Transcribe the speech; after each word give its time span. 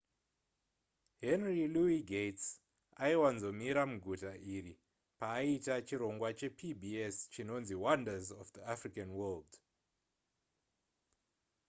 henry 1.25 1.65
louis 1.73 2.01
gates' 2.11 2.49
aiwanzomira 3.07 3.81
muguta 3.91 4.31
iri 4.55 4.73
paaita 5.19 5.75
chirongwa 5.87 6.29
chepbs 6.39 7.15
chinonzi 7.33 7.75
wonders 7.85 8.27
of 8.41 8.47
the 8.55 8.61
african 8.75 9.09
world 9.17 9.51